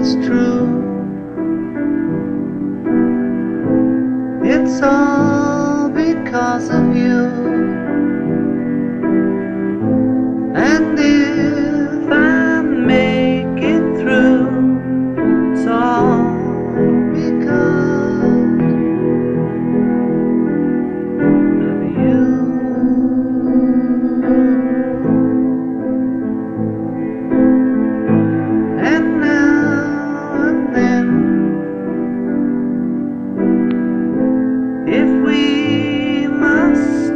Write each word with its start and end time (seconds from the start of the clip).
it's 0.00 0.14
true. 0.24 0.68
It's 4.44 4.80
all. 4.80 5.37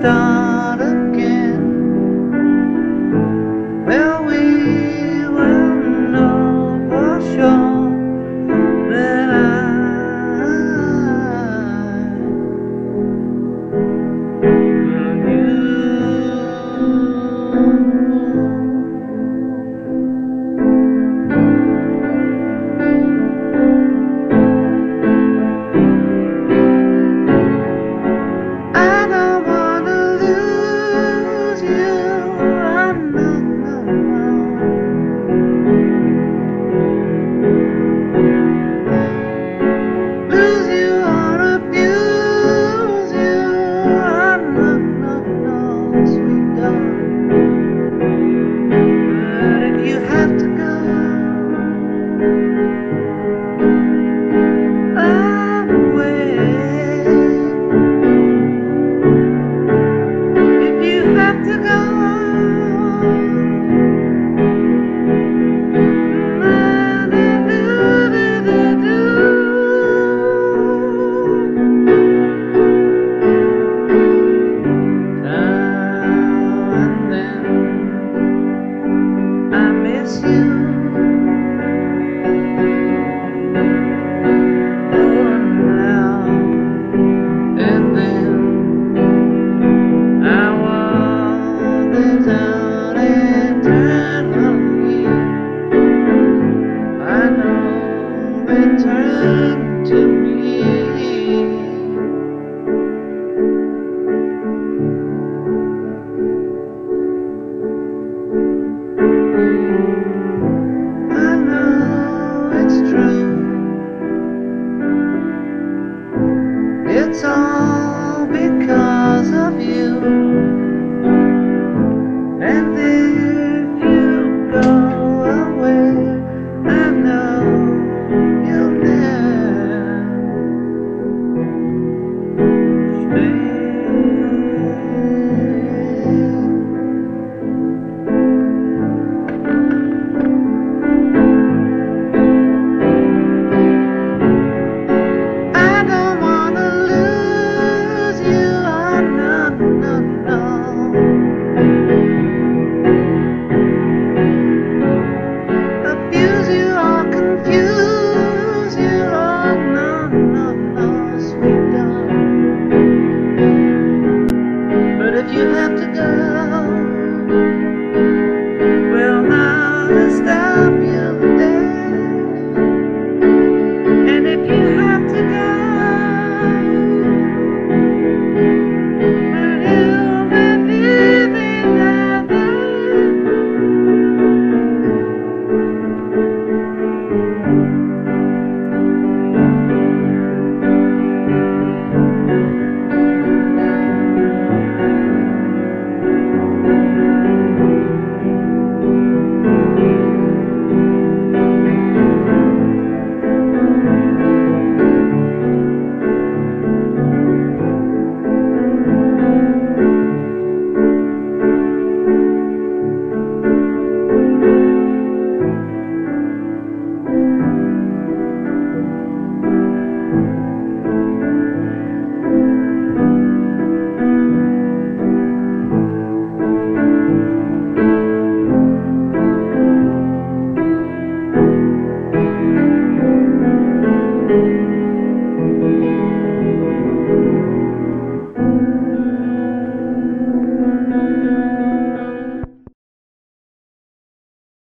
땅 0.02 0.31